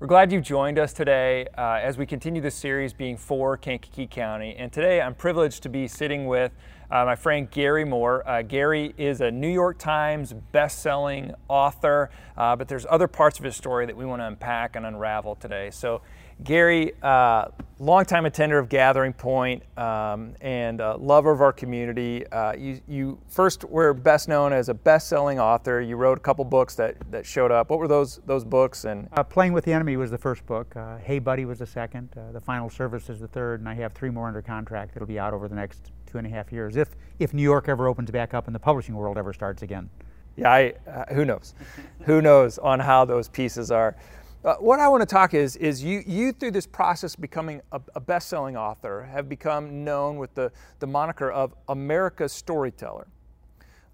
We're 0.00 0.06
glad 0.06 0.30
you've 0.30 0.44
joined 0.44 0.78
us 0.78 0.92
today 0.92 1.48
uh, 1.58 1.80
as 1.82 1.98
we 1.98 2.06
continue 2.06 2.40
this 2.40 2.54
series 2.54 2.92
being 2.92 3.16
for 3.16 3.56
Kankakee 3.56 4.06
County. 4.06 4.54
And 4.56 4.72
today 4.72 5.00
I'm 5.00 5.12
privileged 5.12 5.64
to 5.64 5.68
be 5.68 5.88
sitting 5.88 6.28
with 6.28 6.52
uh, 6.88 7.04
my 7.04 7.16
friend 7.16 7.50
Gary 7.50 7.84
Moore. 7.84 8.22
Uh, 8.24 8.42
Gary 8.42 8.94
is 8.96 9.20
a 9.20 9.32
New 9.32 9.48
York 9.48 9.76
Times 9.76 10.32
best-selling 10.52 11.34
author, 11.48 12.10
uh, 12.36 12.54
but 12.54 12.68
there's 12.68 12.86
other 12.88 13.08
parts 13.08 13.40
of 13.40 13.44
his 13.44 13.56
story 13.56 13.86
that 13.86 13.96
we 13.96 14.06
want 14.06 14.22
to 14.22 14.26
unpack 14.26 14.76
and 14.76 14.86
unravel 14.86 15.34
today. 15.34 15.68
So 15.72 16.00
Gary, 16.44 16.92
uh, 17.02 17.46
longtime 17.80 18.24
attender 18.24 18.58
of 18.58 18.68
Gathering 18.68 19.12
Point 19.12 19.62
um, 19.76 20.34
and 20.40 20.80
uh, 20.80 20.96
lover 20.96 21.32
of 21.32 21.40
our 21.40 21.52
community. 21.52 22.26
Uh, 22.28 22.52
you, 22.52 22.80
you, 22.86 23.18
first 23.28 23.64
were 23.64 23.92
best 23.92 24.28
known 24.28 24.52
as 24.52 24.68
a 24.68 24.74
best-selling 24.74 25.40
author. 25.40 25.80
You 25.80 25.96
wrote 25.96 26.18
a 26.18 26.20
couple 26.20 26.44
books 26.44 26.74
that, 26.76 26.96
that 27.10 27.26
showed 27.26 27.50
up. 27.50 27.70
What 27.70 27.80
were 27.80 27.88
those 27.88 28.20
those 28.26 28.44
books? 28.44 28.84
And 28.84 29.08
uh, 29.12 29.24
Playing 29.24 29.52
with 29.52 29.64
the 29.64 29.72
Enemy 29.72 29.96
was 29.96 30.10
the 30.10 30.18
first 30.18 30.46
book. 30.46 30.74
Uh, 30.76 30.98
hey 30.98 31.18
Buddy 31.18 31.44
was 31.44 31.58
the 31.58 31.66
second. 31.66 32.08
Uh, 32.16 32.32
the 32.32 32.40
Final 32.40 32.70
Service 32.70 33.10
is 33.10 33.20
the 33.20 33.28
third, 33.28 33.60
and 33.60 33.68
I 33.68 33.74
have 33.74 33.92
three 33.92 34.10
more 34.10 34.28
under 34.28 34.42
contract 34.42 34.94
that'll 34.94 35.08
be 35.08 35.18
out 35.18 35.34
over 35.34 35.48
the 35.48 35.56
next 35.56 35.90
two 36.06 36.18
and 36.18 36.26
a 36.26 36.30
half 36.30 36.52
years 36.52 36.76
if 36.76 36.90
if 37.18 37.34
New 37.34 37.42
York 37.42 37.68
ever 37.68 37.88
opens 37.88 38.10
back 38.10 38.32
up 38.32 38.46
and 38.46 38.54
the 38.54 38.60
publishing 38.60 38.94
world 38.94 39.18
ever 39.18 39.32
starts 39.32 39.62
again. 39.62 39.90
Yeah, 40.36 40.52
I, 40.52 40.74
who 41.12 41.24
knows? 41.24 41.54
who 42.02 42.22
knows 42.22 42.58
on 42.58 42.78
how 42.78 43.04
those 43.04 43.28
pieces 43.28 43.72
are. 43.72 43.96
Uh, 44.44 44.54
what 44.60 44.78
I 44.78 44.86
want 44.88 45.00
to 45.00 45.06
talk 45.06 45.34
is, 45.34 45.56
is 45.56 45.82
you, 45.82 46.02
you 46.06 46.30
through 46.30 46.52
this 46.52 46.66
process 46.66 47.16
becoming 47.16 47.60
a, 47.72 47.80
a 47.96 48.00
best-selling 48.00 48.56
author 48.56 49.02
have 49.02 49.28
become 49.28 49.82
known 49.82 50.16
with 50.16 50.32
the, 50.34 50.52
the 50.78 50.86
moniker 50.86 51.28
of 51.30 51.54
America's 51.68 52.32
storyteller. 52.32 53.08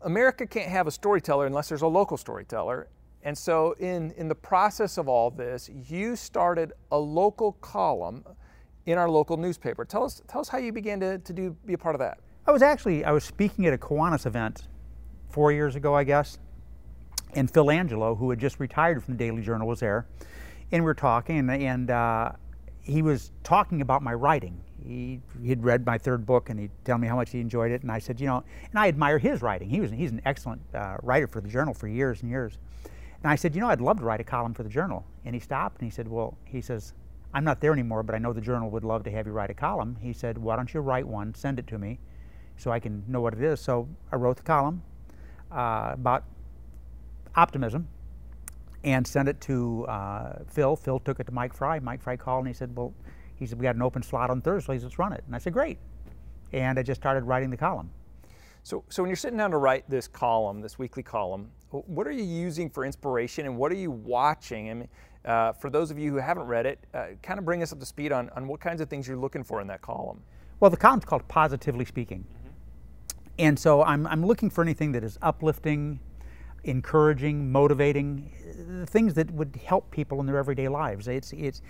America 0.03 0.47
can't 0.47 0.69
have 0.69 0.87
a 0.87 0.91
storyteller 0.91 1.47
unless 1.47 1.71
there's 1.71 1.81
a 1.81 1.87
local 1.87 2.19
storyteller. 2.19 2.89
And 3.23 3.37
so 3.37 3.73
in, 3.79 4.11
in 4.19 4.29
the 4.29 4.35
process 4.35 4.99
of 4.99 5.09
all 5.09 5.31
this, 5.31 5.71
you 5.89 6.15
started 6.15 6.75
a 6.93 6.99
local 6.99 7.53
column 7.53 8.23
in 8.85 8.99
our 8.99 9.09
local 9.09 9.39
newspaper. 9.39 9.87
Tell 9.87 10.05
us, 10.05 10.21
tell 10.29 10.43
us 10.43 10.49
how 10.49 10.59
you 10.59 10.73
began 10.73 11.01
to, 11.01 11.17
to 11.17 11.33
do, 11.33 11.57
be 11.65 11.73
a 11.73 11.79
part 11.79 11.95
of 11.95 12.01
that. 12.01 12.19
I 12.47 12.53
was 12.53 12.61
actually, 12.61 13.03
I 13.03 13.13
was 13.13 13.25
speaking 13.25 13.65
at 13.65 13.73
a 13.73 13.79
Kiwanis 13.79 14.27
event 14.27 14.69
four 15.31 15.53
years 15.53 15.75
ago, 15.75 15.95
I 15.95 16.05
guess, 16.05 16.39
and 17.35 17.51
Phil 17.51 17.71
Angelo, 17.71 18.15
who 18.15 18.31
had 18.31 18.39
just 18.39 18.61
retired 18.61 19.03
from 19.03 19.15
the 19.15 19.19
Daily 19.19 19.43
Journal, 19.43 19.67
was 19.67 19.81
there 19.81 20.07
and 20.73 20.83
we 20.83 20.87
were 20.87 20.95
talking, 20.95 21.39
and, 21.39 21.51
and 21.51 21.91
uh, 21.91 22.33
he 22.81 23.01
was 23.01 23.31
talking 23.43 23.81
about 23.81 24.03
my 24.03 24.13
writing. 24.13 24.61
He 24.85 25.21
had 25.47 25.65
read 25.65 25.87
my 25.87 25.99
third 25.99 26.27
book, 26.27 26.51
and 26.51 26.59
he'd 26.59 26.73
tell 26.85 26.99
me 26.99 27.07
how 27.07 27.17
much 27.17 27.31
he 27.31 27.41
enjoyed 27.41 27.71
it. 27.71 27.83
And 27.83 27.93
I 27.93 27.99
said, 27.99 28.21
you 28.21 28.27
know, 28.27 28.43
and 28.71 28.79
I 28.79 28.89
admire 28.89 29.19
his 29.19 29.41
writing. 29.41 29.71
He 29.71 29.81
was 29.81 29.91
he's 29.91 30.11
an 30.11 30.21
excellent 30.25 30.63
uh, 30.75 30.97
writer 31.03 31.27
for 31.27 31.41
the 31.41 31.49
Journal 31.49 31.75
for 31.75 31.89
years 31.89 32.23
and 32.23 32.31
years. 32.31 32.59
And 33.23 33.31
I 33.31 33.37
said, 33.37 33.55
you 33.55 33.61
know, 33.61 33.69
I'd 33.69 33.81
love 33.81 33.99
to 34.01 34.05
write 34.05 34.21
a 34.21 34.25
column 34.25 34.53
for 34.53 34.65
the 34.65 34.69
Journal. 34.69 35.07
And 35.25 35.35
he 35.35 35.41
stopped 35.41 35.81
and 35.81 35.87
he 35.87 35.95
said, 35.95 36.09
well, 36.09 36.37
he 36.45 36.61
says, 36.61 36.93
I'm 37.33 37.45
not 37.45 37.61
there 37.61 37.73
anymore, 37.73 38.03
but 38.03 38.15
I 38.15 38.19
know 38.19 38.33
the 38.33 38.41
Journal 38.41 38.69
would 38.71 38.85
love 38.85 39.05
to 39.05 39.11
have 39.13 39.27
you 39.27 39.33
write 39.33 39.49
a 39.49 39.55
column. 39.55 39.97
He 40.01 40.13
said, 40.13 40.37
why 40.37 40.57
don't 40.57 40.75
you 40.75 40.81
write 40.81 41.07
one, 41.07 41.35
send 41.35 41.59
it 41.59 41.67
to 41.69 41.79
me, 41.79 42.01
so 42.57 42.71
I 42.71 42.81
can 42.81 43.03
know 43.09 43.21
what 43.21 43.33
it 43.33 43.43
is. 43.43 43.61
So 43.61 43.89
I 44.13 44.17
wrote 44.17 44.37
the 44.37 44.43
column 44.43 44.83
uh, 45.51 45.93
about 45.95 46.25
optimism 47.37 47.89
and 48.85 49.07
sent 49.07 49.29
it 49.29 49.41
to 49.41 49.87
uh, 49.87 50.43
Phil. 50.47 50.77
Phil 50.77 50.99
took 51.01 51.21
it 51.21 51.25
to 51.25 51.33
Mike 51.33 51.55
Fry. 51.55 51.79
Mike 51.79 52.03
Fry 52.03 52.17
called 52.17 52.41
and 52.41 52.49
he 52.49 52.55
said, 52.55 52.77
well, 52.77 52.93
he 53.37 53.47
said, 53.47 53.59
we 53.59 53.65
got 53.65 53.75
an 53.75 53.83
open 53.83 54.03
slot 54.03 54.31
on 54.31 54.41
Thursdays, 54.41 54.83
let's 54.83 54.99
run 54.99 55.13
it. 55.13 55.25
And 55.27 55.35
I 55.35 55.39
said, 55.39 55.53
great. 55.53 55.79
And 56.53 56.79
I 56.79 56.83
just 56.83 57.01
started 57.01 57.25
writing 57.25 57.51
the 57.51 57.57
column. 57.57 57.91
So, 58.63 58.85
so 58.89 59.03
when 59.03 59.09
you're 59.11 59.17
sitting 59.17 59.39
down 59.39 59.51
to 59.51 59.59
write 59.59 59.89
this 59.91 60.07
column, 60.07 60.61
this 60.61 60.79
weekly 60.79 61.03
column, 61.03 61.51
what 61.71 62.07
are 62.07 62.13
you 62.13 62.23
using 62.23 62.71
for 62.71 62.85
inspiration 62.85 63.47
and 63.47 63.57
what 63.57 63.73
are 63.73 63.77
you 63.77 63.91
watching? 63.91 64.71
I 64.71 64.75
mean, 64.75 64.89
uh, 65.25 65.53
for 65.53 65.71
those 65.71 65.91
of 65.91 65.99
you 65.99 66.13
who 66.13 66.19
haven't 66.19 66.45
read 66.45 66.65
it, 66.65 66.79
uh, 66.95 67.07
kind 67.23 67.39
of 67.39 67.45
bring 67.45 67.63
us 67.63 67.73
up 67.73 67.81
to 67.81 67.87
speed 67.87 68.13
on, 68.13 68.31
on 68.31 68.47
what 68.47 68.61
kinds 68.61 68.81
of 68.81 68.89
things 68.89 69.09
you're 69.09 69.17
looking 69.17 69.43
for 69.43 69.61
in 69.61 69.67
that 69.67 69.83
column. 69.83 70.23
Well, 70.61 70.71
the 70.71 70.77
column's 70.77 71.05
called 71.05 71.27
Positively 71.29 71.85
Speaking. 71.85 72.21
Mm-hmm. 72.21 72.49
And 73.41 73.59
so 73.59 73.83
I'm, 73.83 74.07
I'm 74.07 74.25
looking 74.25 74.49
for 74.49 74.63
anything 74.63 74.93
that 74.93 75.03
is 75.03 75.19
uplifting, 75.21 75.99
encouraging, 76.65 77.51
motivating, 77.51 78.33
uh, 78.83 78.87
things 78.87 79.15
that 79.15 79.31
would 79.31 79.59
help 79.65 79.91
people 79.91 80.21
in 80.21 80.27
their 80.27 80.39
everyday 80.39 80.69
lives. 80.69 81.09
It's, 81.09 81.33
it's, 81.33 81.63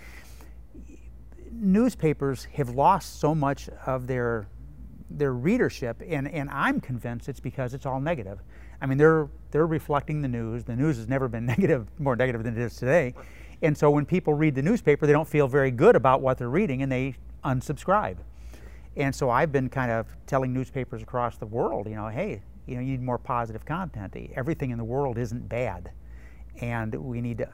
newspapers 1.51 2.45
have 2.53 2.69
lost 2.69 3.19
so 3.19 3.35
much 3.35 3.69
of 3.85 4.07
their, 4.07 4.47
their 5.09 5.33
readership, 5.33 6.01
and, 6.05 6.27
and 6.27 6.49
I'm 6.49 6.81
convinced 6.81 7.29
it's 7.29 7.39
because 7.39 7.73
it's 7.73 7.85
all 7.85 7.99
negative. 7.99 8.39
I 8.81 8.85
mean, 8.85 8.97
they're, 8.97 9.29
they're 9.51 9.67
reflecting 9.67 10.21
the 10.21 10.27
news. 10.27 10.63
The 10.63 10.75
news 10.75 10.97
has 10.97 11.07
never 11.07 11.27
been 11.27 11.45
negative, 11.45 11.87
more 11.99 12.15
negative 12.15 12.43
than 12.43 12.57
it 12.57 12.61
is 12.61 12.75
today. 12.75 13.13
And 13.61 13.77
so 13.77 13.89
when 13.89 14.05
people 14.05 14.33
read 14.33 14.55
the 14.55 14.61
newspaper, 14.61 15.07
they 15.07 15.13
don't 15.13 15.27
feel 15.27 15.47
very 15.47 15.71
good 15.71 15.95
about 15.95 16.21
what 16.21 16.37
they're 16.37 16.49
reading 16.49 16.81
and 16.81 16.91
they 16.91 17.15
unsubscribe. 17.43 18.17
And 18.97 19.13
so 19.13 19.29
I've 19.29 19.51
been 19.51 19.69
kind 19.69 19.91
of 19.91 20.07
telling 20.25 20.53
newspapers 20.53 21.01
across 21.01 21.37
the 21.37 21.45
world, 21.45 21.87
you 21.87 21.95
know, 21.95 22.07
hey, 22.07 22.41
you 22.65 22.75
know, 22.75 22.81
you 22.81 22.91
need 22.91 23.01
more 23.01 23.17
positive 23.17 23.65
content. 23.65 24.15
Everything 24.35 24.71
in 24.71 24.77
the 24.77 24.83
world 24.83 25.17
isn't 25.17 25.47
bad, 25.47 25.91
and 26.61 26.93
we 26.95 27.21
need 27.21 27.37
to 27.39 27.49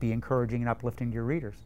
be 0.00 0.12
encouraging 0.12 0.62
and 0.62 0.68
uplifting 0.68 1.10
to 1.10 1.14
your 1.14 1.24
readers. 1.24 1.56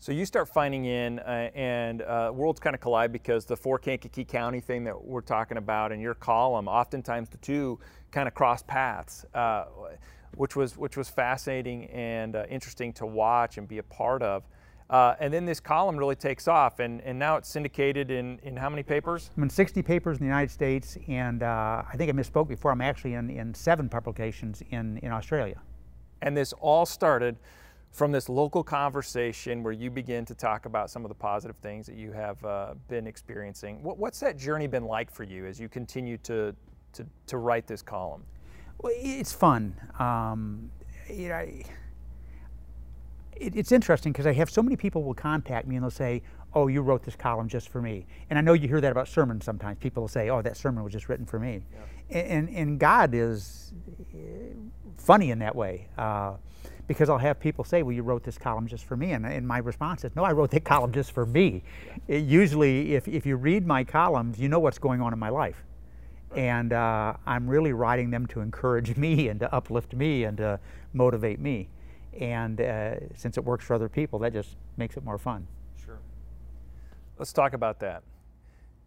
So 0.00 0.12
you 0.12 0.24
start 0.26 0.48
finding 0.48 0.84
in, 0.84 1.18
uh, 1.18 1.50
and 1.54 2.02
uh, 2.02 2.30
worlds 2.32 2.60
kind 2.60 2.74
of 2.74 2.80
collide 2.80 3.12
because 3.12 3.44
the 3.44 3.56
for 3.56 3.80
Kankakee 3.80 4.24
County 4.24 4.60
thing 4.60 4.84
that 4.84 5.04
we're 5.04 5.20
talking 5.20 5.58
about 5.58 5.90
in 5.90 5.98
your 5.98 6.14
column, 6.14 6.68
oftentimes 6.68 7.28
the 7.28 7.36
two 7.38 7.80
kind 8.12 8.28
of 8.28 8.34
cross 8.34 8.62
paths, 8.62 9.24
uh, 9.34 9.64
which 10.36 10.54
was 10.54 10.76
which 10.76 10.96
was 10.96 11.08
fascinating 11.08 11.86
and 11.86 12.36
uh, 12.36 12.44
interesting 12.48 12.92
to 12.92 13.06
watch 13.06 13.58
and 13.58 13.66
be 13.66 13.78
a 13.78 13.82
part 13.82 14.22
of. 14.22 14.44
Uh, 14.90 15.14
and 15.20 15.32
then 15.32 15.44
this 15.44 15.60
column 15.60 15.96
really 15.96 16.14
takes 16.14 16.48
off, 16.48 16.78
and, 16.78 17.02
and 17.02 17.18
now 17.18 17.36
it's 17.36 17.48
syndicated 17.48 18.10
in, 18.10 18.38
in 18.42 18.56
how 18.56 18.70
many 18.70 18.82
papers? 18.82 19.30
I'm 19.36 19.42
in 19.42 19.50
60 19.50 19.82
papers 19.82 20.16
in 20.16 20.20
the 20.20 20.28
United 20.28 20.50
States, 20.50 20.96
and 21.08 21.42
uh, 21.42 21.82
I 21.86 21.96
think 21.96 22.08
I 22.08 22.12
misspoke 22.12 22.48
before. 22.48 22.70
I'm 22.70 22.80
actually 22.80 23.14
in, 23.14 23.28
in 23.28 23.52
seven 23.52 23.88
publications 23.90 24.62
in, 24.70 24.96
in 24.98 25.12
Australia. 25.12 25.60
And 26.22 26.34
this 26.34 26.54
all 26.54 26.86
started 26.86 27.36
from 27.90 28.12
this 28.12 28.28
local 28.28 28.62
conversation 28.62 29.62
where 29.62 29.72
you 29.72 29.90
begin 29.90 30.24
to 30.24 30.34
talk 30.34 30.66
about 30.66 30.90
some 30.90 31.04
of 31.04 31.10
the 31.10 31.14
positive 31.14 31.56
things 31.56 31.86
that 31.86 31.96
you 31.96 32.12
have 32.12 32.42
uh, 32.44 32.74
been 32.88 33.06
experiencing. 33.06 33.82
What, 33.82 33.98
what's 33.98 34.20
that 34.20 34.38
journey 34.38 34.66
been 34.66 34.84
like 34.84 35.10
for 35.10 35.24
you 35.24 35.46
as 35.46 35.60
you 35.60 35.68
continue 35.68 36.16
to, 36.18 36.54
to, 36.94 37.06
to 37.26 37.38
write 37.38 37.66
this 37.66 37.82
column? 37.82 38.24
Well, 38.78 38.92
it's 38.96 39.32
fun. 39.32 39.74
Um, 39.98 40.70
you 41.10 41.28
know, 41.28 41.46
it, 43.40 43.56
it's 43.56 43.72
interesting 43.72 44.12
because 44.12 44.26
I 44.26 44.32
have 44.32 44.50
so 44.50 44.62
many 44.62 44.76
people 44.76 45.02
will 45.02 45.14
contact 45.14 45.66
me 45.66 45.76
and 45.76 45.84
they'll 45.84 45.90
say, 45.90 46.22
"Oh, 46.54 46.68
you 46.68 46.82
wrote 46.82 47.02
this 47.02 47.16
column 47.16 47.48
just 47.48 47.68
for 47.68 47.80
me." 47.80 48.06
And 48.30 48.38
I 48.38 48.42
know 48.42 48.52
you 48.52 48.68
hear 48.68 48.80
that 48.80 48.92
about 48.92 49.08
sermons 49.08 49.44
sometimes. 49.44 49.78
People 49.78 50.02
will 50.02 50.08
say, 50.08 50.30
"Oh, 50.30 50.42
that 50.42 50.56
sermon 50.56 50.84
was 50.84 50.92
just 50.92 51.08
written 51.08 51.26
for 51.26 51.38
me," 51.38 51.62
yeah. 52.10 52.18
and, 52.18 52.48
and 52.50 52.78
God 52.78 53.14
is 53.14 53.72
eh, 54.14 54.54
funny 54.96 55.30
in 55.30 55.38
that 55.40 55.54
way. 55.54 55.88
Uh, 55.96 56.34
because 56.88 57.10
I'll 57.10 57.18
have 57.18 57.38
people 57.38 57.64
say, 57.64 57.82
well, 57.82 57.92
you 57.92 58.02
wrote 58.02 58.24
this 58.24 58.38
column 58.38 58.66
just 58.66 58.84
for 58.84 58.96
me. 58.96 59.12
And, 59.12 59.24
and 59.26 59.46
my 59.46 59.58
response 59.58 60.04
is, 60.04 60.16
no, 60.16 60.24
I 60.24 60.32
wrote 60.32 60.50
that 60.52 60.64
column 60.64 60.90
just 60.90 61.12
for 61.12 61.26
me. 61.26 61.62
Yeah. 62.08 62.16
It, 62.16 62.24
usually, 62.24 62.94
if, 62.94 63.06
if 63.06 63.26
you 63.26 63.36
read 63.36 63.66
my 63.66 63.84
columns, 63.84 64.38
you 64.40 64.48
know 64.48 64.58
what's 64.58 64.78
going 64.78 65.02
on 65.02 65.12
in 65.12 65.18
my 65.18 65.28
life. 65.28 65.62
Right. 66.30 66.40
And 66.40 66.72
uh, 66.72 67.14
I'm 67.26 67.46
really 67.46 67.74
writing 67.74 68.10
them 68.10 68.26
to 68.28 68.40
encourage 68.40 68.96
me 68.96 69.28
and 69.28 69.38
to 69.40 69.54
uplift 69.54 69.94
me 69.94 70.24
and 70.24 70.38
to 70.38 70.58
motivate 70.94 71.38
me. 71.38 71.68
And 72.18 72.60
uh, 72.60 72.94
since 73.14 73.38
it 73.38 73.44
works 73.44 73.64
for 73.64 73.74
other 73.74 73.88
people, 73.88 74.18
that 74.20 74.32
just 74.32 74.56
makes 74.76 74.96
it 74.96 75.04
more 75.04 75.18
fun. 75.18 75.46
Sure. 75.84 75.98
Let's 77.16 77.32
talk 77.32 77.52
about 77.52 77.78
that. 77.80 78.02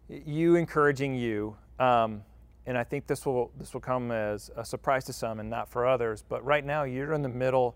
You 0.09 0.55
encouraging 0.55 1.15
you, 1.15 1.55
um, 1.79 2.23
and 2.65 2.77
I 2.77 2.83
think 2.83 3.07
this 3.07 3.25
will 3.25 3.51
this 3.57 3.73
will 3.73 3.81
come 3.81 4.11
as 4.11 4.51
a 4.57 4.65
surprise 4.65 5.05
to 5.05 5.13
some 5.13 5.39
and 5.39 5.49
not 5.49 5.69
for 5.69 5.87
others. 5.87 6.23
But 6.27 6.43
right 6.43 6.65
now, 6.65 6.83
you're 6.83 7.13
in 7.13 7.21
the 7.21 7.29
middle 7.29 7.75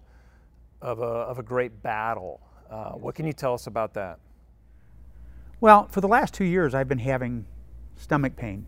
of 0.82 1.00
a 1.00 1.04
of 1.04 1.40
a 1.40 1.44
great 1.44 1.82
battle. 1.82 2.42
Uh, 2.70 2.92
what 2.92 3.16
can 3.16 3.26
you 3.26 3.34
tell 3.34 3.54
us 3.54 3.68
about 3.68 3.94
that? 3.94 4.20
Well, 5.62 5.88
for 5.88 6.02
the 6.02 6.08
last 6.08 6.34
two 6.34 6.44
years, 6.44 6.76
I've 6.76 6.90
been 6.90 7.00
having 7.00 7.46
stomach 7.96 8.36
pain, 8.36 8.66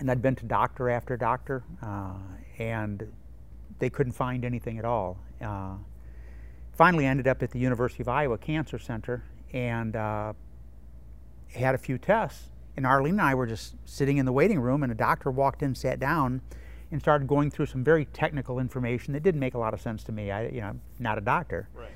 and 0.00 0.10
I'd 0.10 0.20
been 0.20 0.34
to 0.36 0.46
doctor 0.46 0.90
after 0.90 1.16
doctor, 1.16 1.62
uh, 1.80 2.14
and 2.58 3.12
they 3.78 3.88
couldn't 3.88 4.12
find 4.12 4.44
anything 4.44 4.78
at 4.78 4.84
all. 4.84 5.18
Uh, 5.40 5.74
finally 6.82 7.06
ended 7.06 7.28
up 7.28 7.44
at 7.44 7.52
the 7.52 7.60
University 7.60 8.02
of 8.02 8.08
Iowa 8.08 8.36
Cancer 8.36 8.76
Center 8.76 9.22
and 9.52 9.94
uh, 9.94 10.32
had 11.54 11.76
a 11.76 11.78
few 11.78 11.96
tests. 11.96 12.48
And 12.76 12.84
Arlene 12.84 13.12
and 13.12 13.20
I 13.20 13.36
were 13.36 13.46
just 13.46 13.76
sitting 13.84 14.16
in 14.16 14.26
the 14.26 14.32
waiting 14.32 14.58
room, 14.58 14.82
and 14.82 14.90
a 14.90 14.94
doctor 14.96 15.30
walked 15.30 15.62
in, 15.62 15.76
sat 15.76 16.00
down, 16.00 16.40
and 16.90 17.00
started 17.00 17.28
going 17.28 17.52
through 17.52 17.66
some 17.66 17.84
very 17.84 18.06
technical 18.06 18.58
information 18.58 19.12
that 19.12 19.22
didn't 19.22 19.38
make 19.38 19.54
a 19.54 19.58
lot 19.58 19.74
of 19.74 19.80
sense 19.80 20.02
to 20.02 20.10
me. 20.10 20.32
I, 20.32 20.48
you 20.48 20.60
know, 20.60 20.70
I'm 20.70 20.80
not 20.98 21.18
a 21.18 21.20
doctor. 21.20 21.68
Right. 21.72 21.86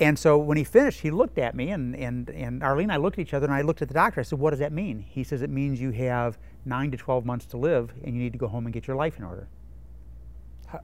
And 0.00 0.18
so 0.18 0.38
when 0.38 0.56
he 0.56 0.64
finished, 0.64 1.00
he 1.00 1.10
looked 1.10 1.36
at 1.36 1.54
me, 1.54 1.68
and, 1.68 1.94
and, 1.94 2.30
and 2.30 2.62
Arlene 2.62 2.84
and 2.84 2.92
I 2.92 2.96
looked 2.96 3.18
at 3.18 3.26
each 3.26 3.34
other, 3.34 3.44
and 3.44 3.54
I 3.54 3.60
looked 3.60 3.82
at 3.82 3.88
the 3.88 3.94
doctor. 3.94 4.20
I 4.20 4.22
said, 4.22 4.38
What 4.38 4.50
does 4.50 4.60
that 4.60 4.72
mean? 4.72 5.04
He 5.06 5.24
says, 5.24 5.42
It 5.42 5.50
means 5.50 5.78
you 5.78 5.90
have 5.90 6.38
nine 6.64 6.90
to 6.92 6.96
12 6.96 7.26
months 7.26 7.44
to 7.46 7.58
live, 7.58 7.92
and 8.02 8.16
you 8.16 8.22
need 8.22 8.32
to 8.32 8.38
go 8.38 8.48
home 8.48 8.64
and 8.64 8.72
get 8.72 8.86
your 8.86 8.96
life 8.96 9.18
in 9.18 9.24
order. 9.24 9.46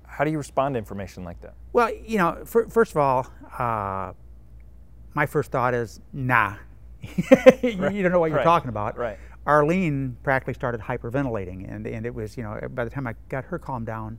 How, 0.06 0.24
do 0.24 0.30
you 0.30 0.38
respond 0.38 0.74
to 0.74 0.78
information 0.78 1.24
like 1.24 1.40
that? 1.40 1.54
Well, 1.72 1.90
you 1.94 2.18
know, 2.18 2.42
for, 2.44 2.68
first 2.68 2.92
of 2.92 2.98
all, 2.98 3.26
uh, 3.58 4.12
my 5.14 5.26
first 5.26 5.50
thought 5.50 5.74
is, 5.74 6.00
nah, 6.12 6.54
you, 7.02 7.24
right. 7.78 7.94
you 7.94 8.02
don't 8.02 8.12
know 8.12 8.20
what 8.20 8.30
you're 8.30 8.42
talking 8.42 8.68
about. 8.68 8.96
Right. 8.96 9.18
Arlene 9.46 10.16
practically 10.22 10.54
started 10.54 10.80
hyperventilating, 10.80 11.72
and, 11.72 11.86
and 11.86 12.04
it 12.04 12.14
was, 12.14 12.36
you 12.36 12.42
know, 12.42 12.60
by 12.70 12.84
the 12.84 12.90
time 12.90 13.06
I 13.06 13.14
got 13.28 13.44
her 13.44 13.58
calmed 13.58 13.86
down, 13.86 14.18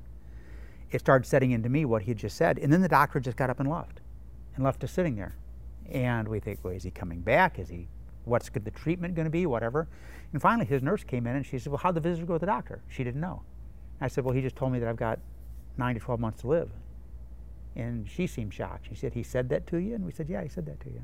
it 0.91 0.99
started 0.99 1.27
setting 1.27 1.51
into 1.51 1.69
me 1.69 1.85
what 1.85 2.01
he 2.01 2.11
had 2.11 2.17
just 2.17 2.35
said. 2.35 2.57
And 2.57 2.73
then 2.73 2.81
the 2.81 2.87
doctor 2.87 3.19
just 3.19 3.37
got 3.37 3.49
up 3.49 3.59
and 3.59 3.69
left, 3.69 4.01
and 4.55 4.63
left 4.63 4.83
us 4.83 4.91
sitting 4.91 5.15
there. 5.15 5.35
And 5.91 6.27
we 6.27 6.39
think, 6.39 6.59
well, 6.63 6.73
is 6.73 6.83
he 6.83 6.91
coming 6.91 7.21
back? 7.21 7.59
Is 7.59 7.69
he, 7.69 7.87
what's 8.25 8.49
good, 8.49 8.65
the 8.65 8.71
treatment 8.71 9.15
going 9.15 9.25
to 9.25 9.31
be? 9.31 9.45
Whatever. 9.45 9.87
And 10.33 10.41
finally, 10.41 10.65
his 10.65 10.81
nurse 10.81 11.03
came 11.03 11.27
in 11.27 11.35
and 11.35 11.45
she 11.45 11.57
said, 11.59 11.71
well, 11.71 11.79
how'd 11.81 11.95
the 11.95 12.01
visitor 12.01 12.25
go 12.25 12.33
with 12.33 12.41
the 12.41 12.47
doctor? 12.47 12.81
She 12.87 13.03
didn't 13.03 13.21
know. 13.21 13.43
I 14.01 14.07
said, 14.07 14.23
well, 14.23 14.33
he 14.33 14.41
just 14.41 14.55
told 14.55 14.71
me 14.71 14.79
that 14.79 14.87
I've 14.87 14.95
got 14.95 15.19
nine 15.77 15.95
to 15.95 16.01
12 16.01 16.19
months 16.19 16.41
to 16.41 16.47
live. 16.47 16.69
And 17.75 18.09
she 18.09 18.27
seemed 18.27 18.53
shocked. 18.53 18.87
She 18.89 18.95
said, 18.95 19.13
he 19.13 19.23
said 19.23 19.49
that 19.49 19.67
to 19.67 19.77
you? 19.77 19.95
And 19.95 20.05
we 20.05 20.11
said, 20.11 20.27
yeah, 20.29 20.41
he 20.43 20.49
said 20.49 20.65
that 20.65 20.79
to 20.81 20.89
you. 20.89 21.03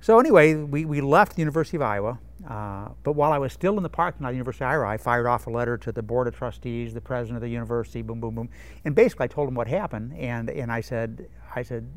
So 0.00 0.20
anyway, 0.20 0.54
we, 0.54 0.84
we 0.84 1.00
left 1.00 1.34
the 1.34 1.40
University 1.40 1.78
of 1.78 1.82
Iowa, 1.82 2.18
uh, 2.48 2.88
but 3.02 3.12
while 3.12 3.32
I 3.32 3.38
was 3.38 3.52
still 3.52 3.76
in 3.76 3.82
the 3.82 3.88
parking 3.88 4.22
lot 4.22 4.28
of 4.28 4.34
the 4.34 4.36
University 4.36 4.64
of 4.64 4.70
Iowa, 4.70 4.86
I 4.86 4.98
fired 4.98 5.26
off 5.26 5.46
a 5.46 5.50
letter 5.50 5.76
to 5.78 5.90
the 5.90 6.02
Board 6.02 6.28
of 6.28 6.36
Trustees, 6.36 6.92
the 6.92 7.00
President 7.00 7.38
of 7.38 7.42
the 7.42 7.48
University, 7.48 8.02
boom, 8.02 8.20
boom, 8.20 8.34
boom. 8.34 8.48
And 8.84 8.94
basically 8.94 9.24
I 9.24 9.26
told 9.28 9.48
them 9.48 9.54
what 9.54 9.66
happened, 9.66 10.12
and, 10.16 10.50
and 10.50 10.70
I 10.70 10.82
said, 10.82 11.26
I 11.54 11.62
said, 11.62 11.90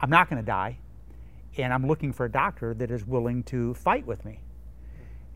I'm 0.00 0.10
not 0.10 0.28
going 0.28 0.40
to 0.40 0.46
die, 0.46 0.78
and 1.56 1.72
I'm 1.72 1.86
looking 1.86 2.12
for 2.12 2.26
a 2.26 2.30
doctor 2.30 2.74
that 2.74 2.90
is 2.90 3.04
willing 3.06 3.42
to 3.44 3.74
fight 3.74 4.06
with 4.06 4.24
me. 4.24 4.40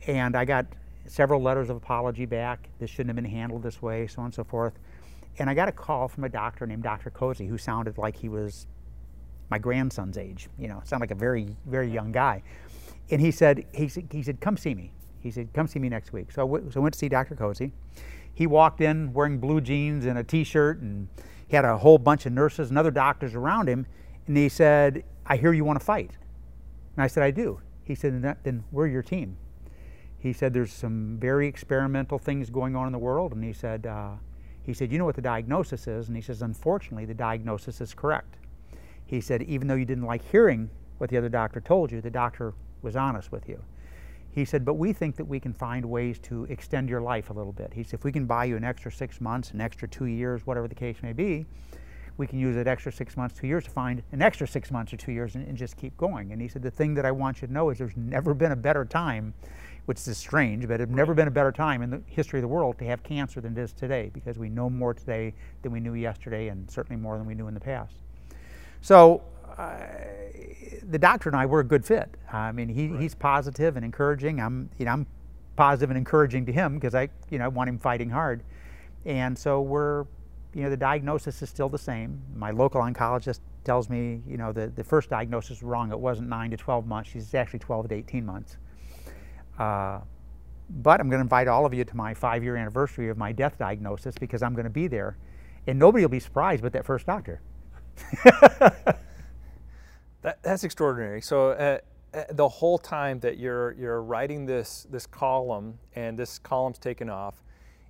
And 0.07 0.37
I 0.37 0.45
got 0.45 0.67
several 1.07 1.43
letters 1.43 1.71
of 1.71 1.77
apology 1.77 2.27
back. 2.27 2.69
This 2.79 2.91
shouldn't 2.91 3.09
have 3.09 3.17
been 3.17 3.25
handled 3.25 3.63
this 3.63 3.83
way, 3.83 4.07
so 4.07 4.21
on 4.21 4.27
and 4.27 4.35
so 4.35 4.45
forth. 4.45 4.75
And 5.39 5.49
I 5.49 5.55
got 5.55 5.69
a 5.69 5.73
call 5.73 6.09
from 6.09 6.25
a 6.25 6.29
doctor 6.29 6.67
named 6.67 6.83
Dr. 6.83 7.11
Cozy, 7.11 7.47
who 7.47 7.59
sounded 7.59 7.99
like 7.99 8.17
he 8.17 8.29
was 8.29 8.67
my 9.51 9.59
grandson's 9.59 10.19
age. 10.19 10.49
You 10.59 10.69
know, 10.69 10.83
sounded 10.85 11.05
like 11.05 11.11
a 11.11 11.19
very, 11.19 11.57
very 11.67 11.91
young 11.91 12.13
guy. 12.13 12.43
And 13.11 13.21
he 13.21 13.31
said, 13.31 13.67
he 13.73 13.89
said, 13.89 14.09
he 14.11 14.23
said, 14.23 14.41
come 14.41 14.57
see 14.57 14.75
me. 14.75 14.93
He 15.21 15.31
said, 15.31 15.53
come 15.53 15.67
see 15.67 15.79
me 15.79 15.89
next 15.89 16.13
week. 16.13 16.33
So 16.33 16.57
I, 16.57 16.71
so 16.71 16.81
I 16.81 16.83
went 16.83 16.95
to 16.95 16.99
see 16.99 17.09
Dr. 17.09 17.35
Cozy. 17.37 17.73
He 18.35 18.47
walked 18.47 18.81
in 18.81 19.13
wearing 19.13 19.39
blue 19.39 19.61
jeans 19.61 20.07
and 20.07 20.19
a 20.19 20.25
t-shirt, 20.25 20.81
and 20.81 21.09
he 21.47 21.55
had 21.55 21.65
a 21.65 21.77
whole 21.77 21.99
bunch 21.99 22.27
of 22.27 22.33
nurses 22.33 22.71
and 22.71 22.79
other 22.79 22.91
doctors 22.91 23.35
around 23.35 23.69
him. 23.69 23.87
And 24.27 24.37
he 24.37 24.49
said, 24.49 25.05
I 25.27 25.37
hear 25.37 25.53
you 25.53 25.65
want 25.65 25.79
to 25.79 25.85
fight. 25.85 26.13
And 26.97 27.05
I 27.05 27.07
said, 27.07 27.23
I 27.23 27.31
do. 27.31 27.61
He 27.85 27.95
said, 27.95 28.37
then 28.43 28.65
we're 28.73 28.87
your 28.87 29.03
team. 29.03 29.37
He 30.19 30.33
said, 30.33 30.55
there's 30.55 30.73
some 30.73 31.19
very 31.19 31.49
experimental 31.49 32.19
things 32.19 32.49
going 32.49 32.77
on 32.77 32.87
in 32.87 32.93
the 32.93 32.99
world. 32.99 33.33
And 33.33 33.43
he 33.43 33.53
said, 33.53 33.87
uh, 33.87 34.13
he 34.65 34.73
said, 34.73 34.93
you 34.93 34.99
know 34.99 35.05
what 35.05 35.17
the 35.17 35.23
diagnosis 35.23 35.87
is? 35.87 36.09
And 36.09 36.17
he 36.17 36.23
says, 36.23 36.43
unfortunately, 36.43 37.05
the 37.05 37.15
diagnosis 37.15 37.81
is 37.81 37.95
correct. 37.95 38.37
He 39.05 39.21
said, 39.21 39.43
even 39.43 39.69
though 39.69 39.75
you 39.75 39.85
didn't 39.85 40.05
like 40.05 40.23
hearing 40.31 40.71
what 40.99 41.11
the 41.11 41.17
other 41.17 41.29
doctor 41.29 41.61
told 41.61 41.91
you, 41.91 42.01
the 42.01 42.11
doctor 42.11 42.55
was 42.81 42.97
honest 42.97 43.33
with 43.33 43.49
you. 43.49 43.63
He 44.31 44.45
said, 44.45 44.65
but 44.65 44.75
we 44.75 44.93
think 44.93 45.17
that 45.17 45.25
we 45.27 45.39
can 45.39 45.53
find 45.53 45.85
ways 45.85 46.19
to 46.21 46.45
extend 46.45 46.89
your 46.89 47.03
life 47.03 47.29
a 47.29 47.33
little 47.33 47.53
bit. 47.53 47.73
He 47.75 47.83
said, 47.83 47.95
if 47.95 48.05
we 48.05 48.13
can 48.13 48.25
buy 48.25 48.47
you 48.47 48.57
an 48.57 48.65
extra 48.65 48.91
six 48.91 49.21
months, 49.21 49.51
an 49.51 49.61
extra 49.61 49.87
two 49.87 50.07
years, 50.07 50.47
whatever 50.47 50.69
the 50.69 50.75
case 50.75 50.97
may 51.03 51.13
be, 51.13 51.45
we 52.17 52.27
can 52.27 52.39
use 52.39 52.55
that 52.57 52.67
extra 52.67 52.93
six 52.93 53.17
months, 53.17 53.39
two 53.39 53.47
years 53.47 53.65
to 53.65 53.71
find 53.71 54.03
an 54.13 54.23
extra 54.23 54.47
six 54.47 54.71
months 54.71 54.93
or 54.93 54.97
two 54.97 55.13
years 55.13 55.35
and, 55.35 55.47
and 55.47 55.57
just 55.57 55.77
keep 55.77 55.97
going. 55.97 56.33
And 56.33 56.41
he 56.41 56.49
said, 56.49 56.63
the 56.63 56.71
thing 56.71 56.95
that 56.95 57.05
I 57.05 57.11
want 57.11 57.43
you 57.43 57.49
to 57.49 57.53
know 57.53 57.71
is 57.71 57.79
there's 57.79 57.97
never 57.97 58.33
been 58.33 58.53
a 58.53 58.57
better 58.57 58.85
time 58.85 59.35
which 59.87 60.07
is 60.07 60.17
strange, 60.17 60.69
but 60.69 60.81
it's 60.81 60.93
never 60.93 61.15
been 61.15 61.29
a 61.29 61.33
better 61.33 61.53
time 61.53 61.83
in 61.83 61.91
the 61.91 62.03
history 62.07 62.39
of 62.39 62.43
the 62.43 62.49
world 62.49 62.79
to 62.79 62.85
have 62.85 63.03
cancer 63.03 63.41
than 63.41 63.57
it 63.57 63.61
is 63.61 63.73
today 63.73 64.11
because 64.15 64.39
we 64.39 64.49
know 64.49 64.71
more 64.71 64.95
today 64.95 65.35
than 65.63 65.73
we 65.73 65.81
knew 65.81 65.95
yesterday 65.95 66.49
and 66.49 66.71
certainly 66.71 67.01
more 67.01 67.19
than 67.19 67.27
we 67.27 67.35
knew 67.35 67.49
in 67.49 67.55
the 67.55 67.61
past. 67.61 67.97
So 68.81 69.23
uh, 69.59 69.77
the 70.89 70.99
doctor 70.99 71.29
and 71.29 71.37
I 71.37 71.47
were 71.47 71.61
a 71.61 71.65
good 71.65 71.85
fit. 71.85 72.17
I 72.33 72.53
mean, 72.53 72.69
he, 72.69 72.89
right. 72.89 73.01
he's 73.01 73.15
positive 73.15 73.77
and 73.77 73.85
encouraging. 73.85 74.41
I'm, 74.41 74.71
you 74.79 74.85
know, 74.85 74.93
I'm 74.93 75.07
positive 75.57 75.91
and 75.91 75.99
encouraging 75.99 76.47
to 76.47 76.53
him 76.53 76.75
because 76.75 76.95
I, 76.95 77.09
you 77.31 77.39
know, 77.39 77.49
want 77.49 77.69
him 77.69 77.79
fighting 77.79 78.11
hard. 78.11 78.43
And 79.05 79.37
so 79.37 79.61
we're, 79.61 80.05
you 80.55 80.63
know, 80.63 80.71
the 80.71 80.77
diagnosis 80.77 81.43
is 81.43 81.49
still 81.49 81.69
the 81.69 81.79
same. 81.79 82.21
My 82.37 82.51
local 82.51 82.81
oncologist 82.81 83.41
tells 83.65 83.89
me, 83.89 84.23
you 84.27 84.37
know, 84.37 84.53
the, 84.53 84.69
the 84.69 84.85
first 84.85 85.11
diagnosis 85.11 85.51
was 85.51 85.63
wrong. 85.63 85.91
It 85.91 85.99
wasn't 85.99 86.29
9 86.29 86.51
to 86.53 86.57
12 86.57 86.87
months. 86.87 87.11
She's 87.11 87.35
actually 87.35 87.61
12 87.61 87.89
to 87.89 87.95
18 87.95 88.25
months. 88.25 88.57
Uh, 89.63 90.01
but 90.69 91.01
I'm 91.01 91.09
going 91.09 91.19
to 91.19 91.23
invite 91.23 91.47
all 91.47 91.65
of 91.65 91.73
you 91.73 91.85
to 91.85 91.97
my 91.97 92.15
five 92.15 92.43
year 92.43 92.57
anniversary 92.57 93.09
of 93.11 93.17
my 93.17 93.31
death 93.31 93.59
diagnosis 93.59 94.17
because 94.19 94.43
I'm 94.43 94.55
going 94.55 94.65
to 94.65 94.71
be 94.71 94.89
there. 94.89 95.17
And 95.69 95.79
nobody 95.79 96.03
will 96.05 96.11
be 96.11 96.19
surprised 96.19 96.63
but 96.63 96.73
that 96.73 96.85
first 96.85 97.07
doctor. 97.07 97.41
that, 98.25 98.99
that's 100.43 100.65
extraordinary. 100.65 101.21
So, 101.23 101.51
uh, 101.51 101.79
uh, 102.13 102.25
the 102.31 102.49
whole 102.49 102.77
time 102.77 103.21
that 103.21 103.39
you're, 103.39 103.73
you're 103.73 104.03
writing 104.03 104.45
this, 104.47 104.87
this 104.91 105.07
column 105.07 105.79
and 105.95 106.19
this 106.19 106.39
column's 106.41 106.79
taken 106.79 107.09
off, 107.09 107.43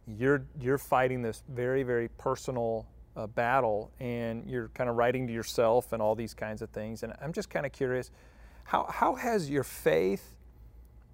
you're, 0.07 0.45
you're 0.61 0.79
fighting 0.79 1.23
this 1.23 1.43
very, 1.49 1.83
very 1.83 2.09
personal 2.19 2.87
uh, 3.17 3.27
battle 3.27 3.91
and 3.99 4.45
you're 4.47 4.69
kind 4.75 4.91
of 4.91 4.97
writing 4.97 5.27
to 5.27 5.33
yourself 5.33 5.93
and 5.93 6.03
all 6.03 6.15
these 6.15 6.35
kinds 6.35 6.61
of 6.61 6.69
things. 6.71 7.03
And 7.03 7.15
I'm 7.23 7.33
just 7.33 7.49
kind 7.49 7.65
of 7.65 7.73
curious 7.73 8.11
how, 8.65 8.87
how 8.91 9.15
has 9.15 9.49
your 9.49 9.65
faith 9.65 10.37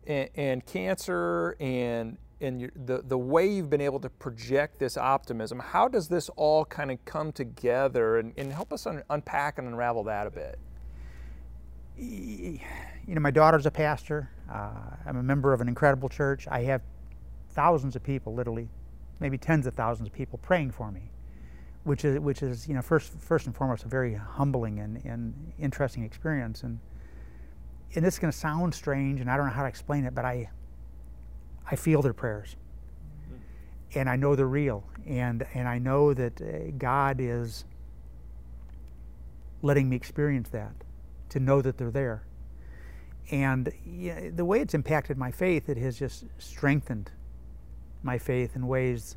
and, 0.09 0.65
cancer 0.65 1.57
and 1.61 2.17
and 2.41 2.61
your, 2.61 2.71
the 2.87 3.03
the 3.03 3.19
way 3.19 3.47
you've 3.47 3.69
been 3.69 3.81
able 3.81 4.01
to 4.01 4.09
project 4.09 4.79
this 4.79 4.97
optimism. 4.97 5.59
How 5.59 5.89
does 5.89 6.09
this 6.09 6.29
all 6.31 6.65
kind 6.65 6.91
of 6.91 7.05
come 7.05 7.33
together 7.33 8.19
and, 8.19 8.33
and 8.37 8.53
help 8.53 8.73
us 8.73 8.87
un, 8.87 9.03
unpack 9.11 9.59
and 9.59 9.69
unravel 9.69 10.05
that 10.05 10.27
a 10.27 10.31
bit? 10.31 10.59
You 11.97 12.61
know, 13.15 13.21
my 13.21 13.33
daughter's 13.33 13.67
a 13.67 13.71
pastor. 13.71 14.31
Uh, 14.51 14.71
I'm 15.05 15.17
a 15.17 15.23
member 15.23 15.53
of 15.53 15.61
an 15.61 15.69
incredible 15.69 16.09
church. 16.09 16.47
I 16.49 16.63
have 16.63 16.81
thousands 17.51 17.97
of 17.97 18.05
people, 18.05 18.35
literally, 18.35 18.69
maybe 19.19 19.37
tens 19.37 19.67
of 19.67 19.75
thousands 19.75 20.07
of 20.07 20.15
people 20.15 20.39
praying 20.39 20.71
for 20.71 20.93
me, 20.93 21.11
which 21.85 22.05
is 22.05 22.21
which 22.21 22.43
is 22.43 22.69
you 22.69 22.75
know 22.75 22.83
first 22.83 23.13
first 23.19 23.47
and 23.47 23.55
foremost 23.55 23.85
a 23.85 23.89
very 23.89 24.15
humbling 24.15 24.79
and, 24.79 25.05
and 25.05 25.53
interesting 25.59 26.05
experience 26.05 26.63
and 26.63 26.79
and 27.95 28.05
this 28.05 28.15
is 28.15 28.21
going 28.21 28.33
to 28.33 28.39
sound 28.39 28.75
strange, 28.75 29.21
and 29.21 29.31
I 29.31 29.37
don't 29.37 29.47
know 29.47 29.53
how 29.53 29.63
to 29.63 29.69
explain 29.69 30.05
it, 30.05 30.15
but 30.15 30.25
I, 30.25 30.51
I 31.71 31.77
feel 31.77 32.03
their 32.03 32.13
prayers, 32.13 32.57
mm-hmm. 33.25 33.99
and 33.99 34.09
I 34.09 34.17
know 34.17 34.37
they're 34.37 34.47
real, 34.47 34.85
and 35.07 35.47
and 35.55 35.67
I 35.67 35.79
know 35.79 36.15
that 36.15 36.41
uh, 36.41 36.71
God 36.77 37.17
is 37.21 37.65
letting 39.63 39.89
me 39.89 39.97
experience 39.97 40.51
that, 40.51 40.75
to 41.31 41.41
know 41.41 41.63
that 41.63 41.79
they're 41.79 41.91
there, 41.91 42.25
and 43.31 43.73
yeah, 43.85 44.31
the 44.35 44.45
way 44.45 44.61
it's 44.61 44.75
impacted 44.75 45.17
my 45.17 45.31
faith, 45.31 45.69
it 45.69 45.79
has 45.79 45.99
just 45.99 46.25
strengthened 46.39 47.11
my 48.03 48.19
faith 48.19 48.55
in 48.55 48.67
ways 48.67 49.17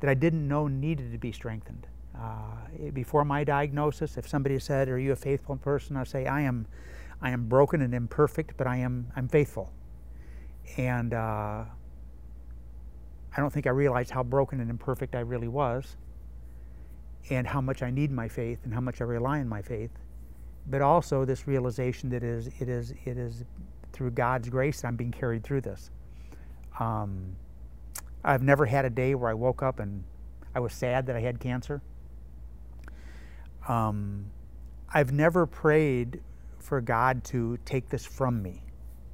that 0.00 0.10
I 0.10 0.14
didn't 0.14 0.46
know 0.46 0.68
needed 0.68 1.12
to 1.12 1.18
be 1.18 1.32
strengthened. 1.32 1.86
Uh, 2.18 2.90
before 2.92 3.24
my 3.24 3.44
diagnosis, 3.44 4.16
if 4.16 4.26
somebody 4.28 4.58
said, 4.58 4.88
"Are 4.88 4.98
you 4.98 5.12
a 5.12 5.16
faithful 5.16 5.56
person?" 5.56 5.96
I 5.96 6.04
say, 6.04 6.26
"I 6.26 6.40
am. 6.40 6.66
I 7.20 7.30
am 7.30 7.48
broken 7.48 7.80
and 7.80 7.94
imperfect, 7.94 8.56
but 8.56 8.66
I 8.66 8.76
am. 8.76 9.12
I'm 9.14 9.28
faithful." 9.28 9.72
And 10.76 11.14
uh, 11.14 11.64
I 13.36 13.40
don't 13.40 13.52
think 13.52 13.66
I 13.66 13.70
realized 13.70 14.10
how 14.10 14.22
broken 14.22 14.60
and 14.60 14.68
imperfect 14.68 15.14
I 15.14 15.20
really 15.20 15.48
was, 15.48 15.96
and 17.30 17.46
how 17.46 17.60
much 17.60 17.82
I 17.82 17.90
need 17.90 18.10
my 18.10 18.28
faith, 18.28 18.58
and 18.64 18.74
how 18.74 18.80
much 18.80 19.00
I 19.00 19.04
rely 19.04 19.40
on 19.40 19.48
my 19.48 19.62
faith. 19.62 19.90
But 20.66 20.82
also 20.82 21.24
this 21.24 21.46
realization 21.46 22.10
that 22.10 22.22
it 22.22 22.24
is 22.24 22.48
it 22.58 22.68
is 22.68 22.92
it 23.04 23.16
is 23.16 23.44
through 23.92 24.10
God's 24.10 24.48
grace 24.48 24.84
I'm 24.84 24.96
being 24.96 25.12
carried 25.12 25.44
through 25.44 25.60
this. 25.62 25.90
Um, 26.80 27.36
I've 28.24 28.42
never 28.42 28.66
had 28.66 28.84
a 28.84 28.90
day 28.90 29.14
where 29.14 29.30
I 29.30 29.34
woke 29.34 29.62
up 29.62 29.78
and 29.78 30.04
I 30.54 30.60
was 30.60 30.72
sad 30.72 31.06
that 31.06 31.16
I 31.16 31.20
had 31.20 31.40
cancer. 31.40 31.80
Um, 33.68 34.30
I've 34.92 35.12
never 35.12 35.46
prayed 35.46 36.20
for 36.58 36.80
God 36.80 37.22
to 37.24 37.58
take 37.64 37.88
this 37.88 38.04
from 38.04 38.42
me. 38.42 38.62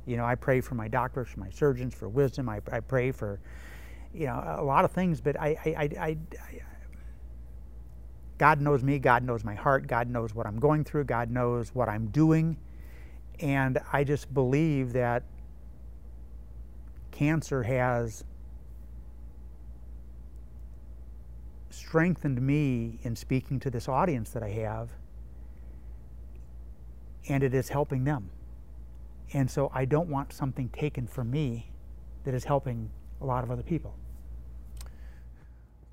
You 0.07 0.17
know, 0.17 0.25
I 0.25 0.35
pray 0.35 0.61
for 0.61 0.75
my 0.75 0.89
doctors, 0.89 1.29
for 1.29 1.41
my 1.41 1.51
surgeons, 1.51 1.95
for 1.95 2.09
wisdom. 2.09 2.49
I, 2.49 2.61
I 2.71 2.81
pray 2.81 3.11
for, 3.11 3.41
you 4.13 4.27
know, 4.27 4.57
a 4.59 4.63
lot 4.63 4.85
of 4.85 4.93
things. 4.93 5.21
But 5.21 5.41
I, 5.41 5.57
I, 5.65 5.71
I, 5.71 5.99
I, 6.01 6.17
God 8.39 8.61
knows 8.61 8.83
me. 8.83 8.99
God 8.99 9.25
knows 9.25 9.45
my 9.45 9.55
heart. 9.55 9.87
God 9.87 10.09
knows 10.09 10.35
what 10.35 10.47
I'm 10.47 10.59
going 10.59 10.85
through. 10.85 11.05
God 11.05 11.31
knows 11.31 11.75
what 11.75 11.89
I'm 11.89 12.07
doing. 12.09 12.57
And 13.41 13.79
I 13.93 14.05
just 14.05 14.33
believe 14.33 14.93
that 14.93 15.25
cancer 17.11 17.63
has 17.63 18.25
strengthened 21.95 22.43
me 22.43 22.99
in 23.05 23.15
speaking 23.15 23.61
to 23.61 23.71
this 23.71 23.89
audience 23.89 24.31
that 24.31 24.43
I 24.43 24.49
have, 24.49 24.91
and 27.29 27.45
it 27.45 27.55
is 27.55 27.69
helping 27.69 28.03
them. 28.03 28.31
And 29.33 29.49
so 29.49 29.71
I 29.73 29.85
don't 29.85 30.09
want 30.09 30.33
something 30.33 30.71
taken 30.71 31.07
from 31.07 31.31
me 31.31 31.71
that 32.25 32.35
is 32.35 32.43
helping 32.43 32.91
a 33.21 33.25
lot 33.25 33.45
of 33.45 33.51
other 33.53 33.63
people. 33.63 33.97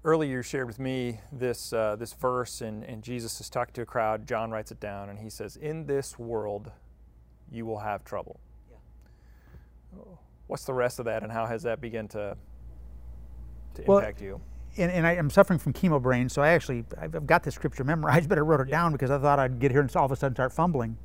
earlier 0.03 0.37
you 0.37 0.41
shared 0.41 0.65
with 0.65 0.79
me 0.79 1.19
this 1.31 1.71
uh, 1.71 1.95
this 1.95 2.13
verse, 2.13 2.61
and, 2.61 2.83
and 2.83 3.03
Jesus 3.03 3.39
is 3.39 3.47
talking 3.47 3.75
to 3.75 3.83
a 3.83 3.85
crowd. 3.85 4.27
John 4.27 4.49
writes 4.49 4.71
it 4.71 4.79
down, 4.79 5.07
and 5.09 5.19
he 5.19 5.29
says, 5.29 5.55
"In 5.55 5.85
this 5.85 6.17
world, 6.17 6.71
you 7.51 7.67
will 7.67 7.77
have 7.77 8.03
trouble." 8.03 8.39
Yeah. 8.71 10.01
What's 10.47 10.65
the 10.65 10.73
rest 10.73 10.97
of 10.97 11.05
that, 11.05 11.21
and 11.21 11.31
how 11.31 11.45
has 11.45 11.61
that 11.61 11.79
begun 11.79 12.07
to 12.07 12.35
to 13.75 13.83
Well, 13.85 13.99
impact 13.99 14.19
you? 14.19 14.41
And, 14.77 14.91
and 14.91 15.05
I, 15.05 15.11
I'm 15.13 15.29
suffering 15.29 15.59
from 15.59 15.73
chemo 15.73 16.01
brain, 16.01 16.29
so 16.29 16.41
I 16.41 16.49
actually 16.49 16.85
I've 16.99 17.15
I've 17.15 17.27
got 17.27 17.43
this 17.43 17.55
scripture 17.55 17.83
memorized, 17.83 18.29
but 18.29 18.37
I 18.37 18.41
wrote 18.41 18.61
it 18.61 18.69
down 18.69 18.91
because 18.91 19.11
I 19.11 19.17
thought 19.17 19.39
I'd 19.39 19.59
get 19.59 19.71
here 19.71 19.81
and 19.81 19.95
all 19.95 20.05
of 20.05 20.11
a 20.11 20.15
sudden 20.15 20.35
start 20.35 20.53
fumbling. 20.53 20.97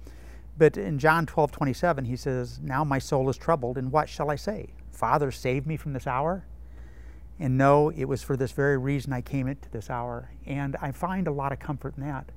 But 0.59 0.79
in 0.79 0.99
John 0.99 1.27
12, 1.27 1.53
27, 1.53 2.05
he 2.07 2.17
says, 2.17 2.61
Now 2.63 2.83
my 2.83 2.99
soul 2.99 3.29
is 3.29 3.37
troubled, 3.37 3.77
and 3.77 3.93
what 3.93 4.09
shall 4.09 4.31
I 4.31 4.37
say? 4.37 4.69
Father, 4.91 5.31
save 5.31 5.67
me 5.67 5.77
from 5.77 5.93
this 5.93 6.07
hour? 6.07 6.47
And 7.39 7.59
no, 7.59 7.91
it 7.91 8.07
was 8.07 8.23
for 8.23 8.37
this 8.37 8.53
very 8.53 8.79
reason 8.79 9.13
I 9.13 9.21
came 9.21 9.47
into 9.47 9.69
this 9.71 9.91
hour. 9.91 10.31
And 10.47 10.75
I 10.81 10.93
find 10.93 11.27
a 11.27 11.33
lot 11.33 11.53
of 11.53 11.59
comfort 11.59 11.95
in 11.99 12.05
that, 12.05 12.31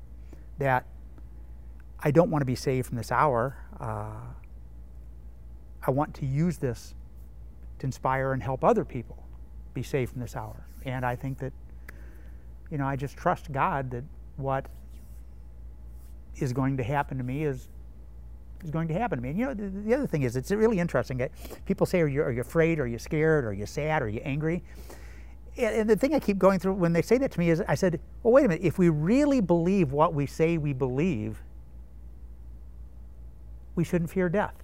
that 0.57 0.85
I 2.01 2.11
don't 2.11 2.29
want 2.29 2.41
to 2.41 2.45
be 2.45 2.55
saved 2.55 2.87
from 2.87 2.97
this 2.97 3.09
hour. 3.09 3.55
Uh, 3.79 4.33
I 5.87 5.91
want 5.91 6.13
to 6.15 6.25
use 6.25 6.57
this 6.57 6.93
to 7.79 7.85
inspire 7.85 8.33
and 8.33 8.43
help 8.43 8.65
other 8.65 8.83
people 8.83 9.23
be 9.73 9.83
saved 9.83 10.11
from 10.11 10.21
this 10.21 10.35
hour. 10.35 10.65
And 10.85 11.05
I 11.05 11.15
think 11.15 11.39
that, 11.39 11.53
you 12.71 12.77
know, 12.77 12.85
I 12.85 12.95
just 12.95 13.17
trust 13.17 13.51
God 13.51 13.91
that 13.91 14.03
what 14.37 14.65
is 16.37 16.53
going 16.53 16.77
to 16.77 16.83
happen 16.83 17.17
to 17.17 17.23
me 17.23 17.43
is 17.43 17.67
is 18.63 18.71
going 18.71 18.87
to 18.89 18.93
happen 18.93 19.17
to 19.17 19.23
me. 19.23 19.29
And 19.29 19.39
you 19.39 19.45
know, 19.45 19.53
the, 19.53 19.69
the 19.69 19.93
other 19.93 20.07
thing 20.07 20.23
is, 20.23 20.35
it's 20.35 20.51
really 20.51 20.79
interesting. 20.79 21.25
People 21.65 21.85
say, 21.85 22.01
are 22.01 22.07
you, 22.07 22.21
are 22.21 22.31
you 22.31 22.41
afraid? 22.41 22.79
Are 22.79 22.87
you 22.87 22.99
scared? 22.99 23.45
Are 23.45 23.53
you 23.53 23.65
sad? 23.65 24.01
Are 24.01 24.09
you 24.09 24.19
angry? 24.25 24.63
And, 25.57 25.75
and 25.75 25.89
the 25.89 25.95
thing 25.95 26.13
I 26.13 26.19
keep 26.19 26.37
going 26.37 26.59
through 26.59 26.73
when 26.73 26.93
they 26.93 27.01
say 27.01 27.17
that 27.19 27.31
to 27.31 27.39
me 27.39 27.49
is, 27.49 27.61
I 27.67 27.75
said, 27.75 27.99
well, 28.21 28.33
wait 28.33 28.45
a 28.45 28.47
minute. 28.49 28.63
If 28.63 28.77
we 28.77 28.89
really 28.89 29.39
believe 29.41 29.93
what 29.93 30.13
we 30.13 30.25
say 30.25 30.57
we 30.57 30.73
believe, 30.73 31.41
we 33.75 33.83
shouldn't 33.83 34.09
fear 34.09 34.27
death. 34.27 34.55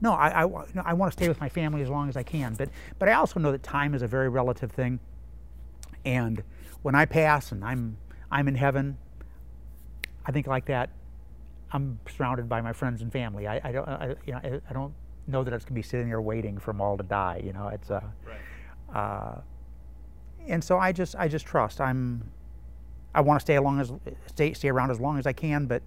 No, 0.00 0.12
I, 0.12 0.42
I, 0.42 0.46
no, 0.46 0.82
I 0.84 0.92
want 0.94 1.12
to 1.12 1.16
stay 1.16 1.28
with 1.28 1.40
my 1.40 1.48
family 1.48 1.82
as 1.82 1.88
long 1.88 2.08
as 2.08 2.16
I 2.16 2.22
can. 2.22 2.54
But, 2.54 2.68
but 2.98 3.08
I 3.08 3.14
also 3.14 3.40
know 3.40 3.52
that 3.52 3.62
time 3.62 3.94
is 3.94 4.02
a 4.02 4.06
very 4.06 4.28
relative 4.28 4.70
thing. 4.70 5.00
And 6.04 6.42
when 6.82 6.94
I 6.94 7.04
pass 7.06 7.52
and 7.52 7.64
I'm, 7.64 7.96
I'm 8.30 8.46
in 8.48 8.54
heaven, 8.54 8.98
I 10.24 10.32
think 10.32 10.46
like 10.46 10.66
that, 10.66 10.90
I'm 11.72 11.98
surrounded 12.08 12.48
by 12.48 12.60
my 12.60 12.72
friends 12.72 13.02
and 13.02 13.12
family. 13.12 13.46
I, 13.46 13.60
I 13.64 13.72
don't, 13.72 13.88
I, 13.88 14.14
you 14.26 14.32
know, 14.32 14.40
I, 14.42 14.60
I 14.68 14.72
don't 14.72 14.92
know 15.26 15.42
that 15.42 15.52
it's 15.52 15.64
going 15.64 15.74
to 15.74 15.74
be 15.74 15.82
sitting 15.82 16.08
there 16.08 16.20
waiting 16.20 16.58
for 16.58 16.72
them 16.72 16.80
all 16.80 16.96
to 16.96 17.02
die. 17.02 17.40
You 17.44 17.52
know, 17.52 17.68
it's 17.68 17.90
uh, 17.90 18.00
uh, 18.94 19.40
and 20.46 20.62
so 20.62 20.78
I 20.78 20.92
just, 20.92 21.16
I 21.16 21.26
just 21.26 21.44
trust. 21.46 21.80
I'm, 21.80 22.30
I 23.14 23.20
want 23.20 23.40
to 23.40 23.42
stay 23.42 23.56
along 23.56 23.80
as, 23.80 23.92
stay, 24.26 24.52
stay 24.52 24.68
around 24.68 24.90
as 24.90 25.00
long 25.00 25.18
as 25.18 25.26
I 25.26 25.32
can, 25.32 25.66
but 25.66 25.82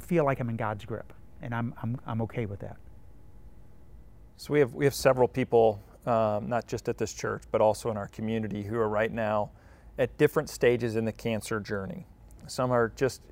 feel 0.00 0.24
like 0.24 0.40
I'm 0.40 0.48
in 0.48 0.56
God's 0.56 0.84
grip, 0.84 1.12
and 1.40 1.54
I'm, 1.54 1.74
I'm, 1.82 2.00
I'm 2.06 2.22
okay 2.22 2.46
with 2.46 2.60
that. 2.60 2.76
So 4.36 4.52
we 4.52 4.60
have 4.60 4.74
we 4.74 4.84
have 4.84 4.94
several 4.94 5.28
people, 5.28 5.80
um, 6.06 6.48
not 6.48 6.66
just 6.66 6.88
at 6.88 6.98
this 6.98 7.12
church, 7.12 7.42
but 7.52 7.60
also 7.60 7.90
in 7.90 7.96
our 7.96 8.08
community, 8.08 8.62
who 8.62 8.76
are 8.76 8.88
right 8.88 9.12
now 9.12 9.50
at 9.98 10.16
different 10.18 10.48
stages 10.48 10.96
in 10.96 11.04
the 11.04 11.12
cancer 11.12 11.60
journey. 11.60 12.06
Some 12.48 12.72
are 12.72 12.92
just 12.96 13.22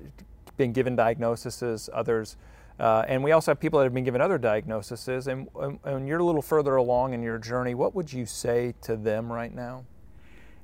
been 0.57 0.71
given 0.71 0.95
diagnoses, 0.95 1.89
others, 1.91 2.37
uh, 2.79 3.03
and 3.07 3.23
we 3.23 3.31
also 3.31 3.51
have 3.51 3.59
people 3.59 3.79
that 3.79 3.85
have 3.85 3.93
been 3.93 4.03
given 4.03 4.21
other 4.21 4.37
diagnoses. 4.37 5.27
And, 5.27 5.47
and, 5.59 5.79
and 5.83 6.07
you're 6.07 6.19
a 6.19 6.23
little 6.23 6.41
further 6.41 6.77
along 6.77 7.13
in 7.13 7.21
your 7.21 7.37
journey. 7.37 7.75
What 7.75 7.93
would 7.93 8.11
you 8.11 8.25
say 8.25 8.73
to 8.83 8.95
them 8.95 9.31
right 9.31 9.53
now? 9.53 9.85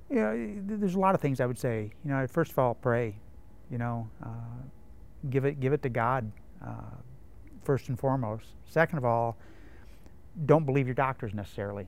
Yeah, 0.10 0.34
there's 0.36 0.96
a 0.96 1.00
lot 1.00 1.14
of 1.14 1.22
things 1.22 1.42
I 1.42 1.46
would 1.46 1.60
say. 1.60 1.92
You 2.06 2.12
know, 2.12 2.26
first 2.28 2.52
of 2.52 2.60
all, 2.60 2.74
pray. 2.74 3.16
You 3.70 3.78
know, 3.78 4.10
uh, 4.24 4.30
give 5.30 5.46
it 5.46 5.60
give 5.60 5.74
it 5.74 5.82
to 5.84 5.90
God 5.90 6.32
uh, 6.66 6.72
first 7.64 7.90
and 7.90 8.00
foremost. 8.00 8.46
Second 8.66 8.98
of 8.98 9.06
all, 9.06 9.38
don't 10.46 10.66
believe 10.66 10.88
your 10.88 10.96
doctors 10.96 11.34
necessarily. 11.34 11.88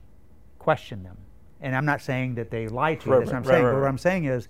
Question 0.58 1.02
them. 1.02 1.16
And 1.60 1.76
I'm 1.76 1.84
not 1.84 2.00
saying 2.00 2.36
that 2.36 2.50
they 2.50 2.68
lie 2.68 2.94
to 2.96 3.06
you. 3.06 3.12
Right, 3.12 3.18
That's 3.20 3.32
what 3.32 3.36
I'm 3.36 3.42
right, 3.42 3.48
saying. 3.48 3.64
right, 3.64 3.72
but 3.72 3.80
what. 3.80 3.88
I'm 3.88 3.98
saying 3.98 4.24
is, 4.24 4.48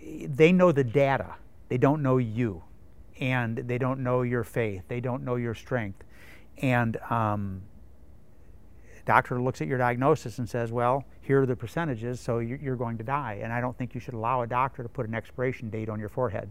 they 0.00 0.52
know 0.52 0.72
the 0.72 0.84
data. 0.84 1.34
They 1.68 1.78
don't 1.78 2.02
know 2.02 2.18
you, 2.18 2.62
and 3.20 3.56
they 3.56 3.78
don't 3.78 4.00
know 4.00 4.22
your 4.22 4.44
faith. 4.44 4.82
They 4.88 5.00
don't 5.00 5.24
know 5.24 5.36
your 5.36 5.54
strength, 5.54 6.04
and 6.58 6.96
um, 7.10 7.62
doctor 9.04 9.40
looks 9.40 9.60
at 9.60 9.68
your 9.68 9.78
diagnosis 9.78 10.38
and 10.38 10.48
says, 10.48 10.70
well, 10.72 11.04
here 11.20 11.42
are 11.42 11.46
the 11.46 11.56
percentages, 11.56 12.20
so 12.20 12.38
you're 12.40 12.58
you're 12.58 12.76
going 12.76 12.98
to 12.98 13.04
die. 13.04 13.40
And 13.42 13.52
I 13.52 13.60
don't 13.60 13.76
think 13.76 13.94
you 13.94 14.00
should 14.00 14.14
allow 14.14 14.42
a 14.42 14.46
doctor 14.46 14.82
to 14.82 14.88
put 14.88 15.06
an 15.06 15.14
expiration 15.14 15.70
date 15.70 15.88
on 15.88 16.00
your 16.00 16.08
forehead. 16.08 16.50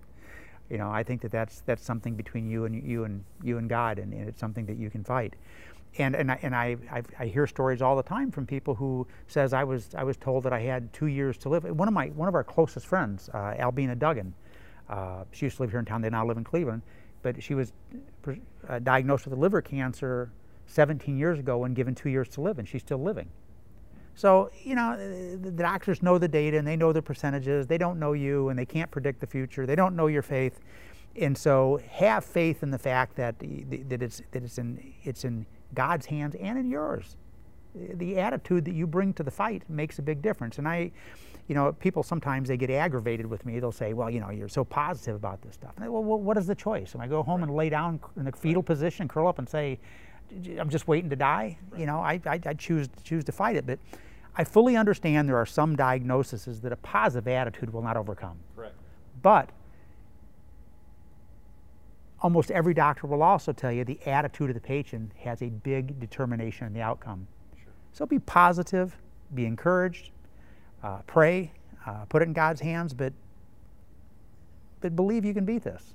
You 0.72 0.78
know, 0.78 0.90
I 0.90 1.04
think 1.04 1.22
that 1.22 1.32
that's, 1.32 1.62
that's 1.66 1.84
something 1.84 2.16
between 2.16 2.50
you 2.50 2.63
and 2.63 2.82
you 2.82 3.04
and 3.04 3.25
you 3.44 3.58
and 3.58 3.70
God, 3.70 4.00
and, 4.00 4.13
and 4.13 4.30
it's 4.30 4.40
something 4.40 4.66
that 4.68 4.78
you 4.78 4.90
can 4.90 5.04
fight. 5.04 5.36
And, 5.98 6.16
and, 6.16 6.32
I, 6.32 6.40
and 6.42 6.56
I, 6.56 6.78
I, 6.90 7.01
I 7.20 7.25
hear 7.25 7.46
stories 7.46 7.82
all 7.82 7.98
the 7.98 8.04
time 8.04 8.32
from 8.32 8.48
people 8.48 8.75
who 8.75 9.06
says 9.28 9.51
I 9.51 9.66
was, 9.66 9.90
I 9.94 10.06
was 10.06 10.16
told 10.16 10.44
that 10.44 10.54
I 10.54 10.62
had 10.62 10.94
two 10.94 11.08
years 11.08 11.38
to 11.40 11.50
live. 11.50 11.66
One 11.66 11.90
of 11.90 11.94
my 11.94 12.08
one 12.08 12.30
of 12.30 12.36
our 12.36 12.46
closest 12.46 12.88
friends, 12.88 13.30
uh, 13.34 13.56
Albina 13.60 13.96
Duggan, 13.98 14.34
uh, 14.90 15.25
she 15.34 15.48
used 15.48 15.58
to 15.58 15.63
live 15.63 15.72
here 15.72 15.80
in 15.80 15.86
town. 15.86 16.01
They 16.01 16.10
now 16.10 16.25
live 16.25 16.38
in 16.38 16.46
Cleveland, 16.46 16.84
but 17.22 17.44
she 17.44 17.54
was 17.54 17.74
uh, 18.70 18.80
diagnosed 18.80 19.28
with 19.28 19.38
liver 19.38 19.62
cancer 19.62 20.32
17 20.68 21.18
years 21.18 21.38
ago 21.38 21.66
and 21.66 21.75
given 21.75 21.94
two 21.94 22.10
years 22.10 22.30
to 22.30 22.42
live, 22.42 22.60
and 22.60 22.68
she's 22.68 22.82
still 22.82 23.04
living. 23.04 23.28
So, 24.15 24.51
you 24.63 24.75
know, 24.75 24.98
the 25.38 25.51
doctors 25.51 26.03
know 26.03 26.18
the 26.18 26.27
data 26.27 26.58
and 26.58 26.68
they 26.68 26.75
know 26.75 26.91
the 26.94 27.01
percentages. 27.01 27.68
They 27.68 27.77
don't 27.77 28.00
know 28.00 28.13
you 28.13 28.50
and 28.50 28.60
they 28.60 28.65
can't 28.65 28.91
predict 28.91 29.20
the 29.20 29.27
future. 29.27 29.65
They 29.65 29.75
don't 29.75 29.96
know 29.96 30.08
your 30.08 30.22
faith. 30.22 30.60
And 31.15 31.38
so 31.38 31.80
have 31.89 32.24
faith 32.24 32.63
in 32.63 32.72
the 32.72 32.77
fact 32.77 33.15
that, 33.15 33.39
that, 33.39 34.01
it's, 34.01 34.22
that 34.32 34.44
it's, 34.44 34.58
in, 34.58 34.94
it's 35.03 35.25
in 35.25 35.46
God's 35.74 36.06
hands 36.06 36.36
and 36.36 36.58
in 36.58 36.70
yours. 36.70 37.15
The 37.74 38.20
attitude 38.20 38.65
that 38.65 38.74
you 38.74 38.86
bring 38.86 39.13
to 39.13 39.24
the 39.24 39.32
fight 39.32 39.63
makes 39.70 39.98
a 40.00 40.01
big 40.01 40.22
difference. 40.22 40.58
And 40.58 40.68
I, 40.68 40.91
you 41.48 41.56
know, 41.56 41.72
people 41.74 42.03
sometimes 42.03 42.50
they 42.50 42.58
get 42.58 42.70
aggravated 42.70 43.25
with 43.25 43.46
me. 43.46 43.60
They'll 43.60 43.72
say, 43.72 43.94
well, 43.94 44.10
you 44.10 44.20
know, 44.20 44.30
you're 44.30 44.50
so 44.50 44.63
positive 44.63 45.15
about 45.15 45.41
this 45.41 45.53
stuff. 45.56 45.72
And 45.77 45.86
I, 45.86 45.89
well, 45.89 46.03
what 46.03 46.38
is 46.38 46.48
the 46.48 46.56
choice? 46.56 46.96
Am 46.96 47.01
I 47.01 47.08
go 47.08 47.24
home 47.24 47.44
and 47.44 47.53
lay 47.53 47.70
down 47.70 48.00
in 48.18 48.25
the 48.25 48.32
fetal 48.32 48.63
position, 48.63 49.08
curl 49.08 49.27
up 49.27 49.39
and 49.39 49.48
say, 49.48 49.80
I'm 50.59 50.69
just 50.69 50.88
waiting 50.88 51.09
to 51.09 51.15
die? 51.15 51.57
You 51.77 51.85
know, 51.85 52.00
I, 52.00 52.21
I, 52.25 52.39
I 52.45 52.53
choose, 52.53 52.89
choose 53.03 53.23
to 53.25 53.31
fight 53.31 53.55
it. 53.55 53.65
But 53.65 53.79
I 54.35 54.43
fully 54.43 54.77
understand 54.77 55.27
there 55.27 55.38
are 55.38 55.45
some 55.45 55.75
diagnoses 55.75 56.61
that 56.61 56.71
a 56.71 56.77
positive 56.77 57.27
attitude 57.27 57.71
will 57.73 57.81
not 57.81 57.97
overcome. 57.97 58.38
Correct. 58.55 58.75
But 59.21 59.50
almost 62.21 62.51
every 62.51 62.73
doctor 62.73 63.07
will 63.07 63.23
also 63.23 63.51
tell 63.51 63.71
you 63.71 63.83
the 63.83 64.00
attitude 64.05 64.50
of 64.50 64.53
the 64.53 64.61
patient 64.61 65.11
has 65.19 65.41
a 65.41 65.47
big 65.50 66.00
determination 66.00 66.67
in 66.67 66.73
the 66.73 66.81
outcome. 66.81 67.27
Sure. 67.55 67.73
So 67.91 68.05
be 68.05 68.19
positive, 68.19 68.95
be 69.33 69.45
encouraged, 69.45 70.11
uh, 70.83 71.00
pray, 71.07 71.51
uh, 71.85 72.05
put 72.05 72.21
it 72.21 72.25
in 72.25 72.33
God's 72.33 72.61
hands, 72.61 72.93
but 72.93 73.13
but 74.81 74.95
believe 74.95 75.23
you 75.23 75.33
can 75.33 75.45
beat 75.45 75.63
this. 75.63 75.93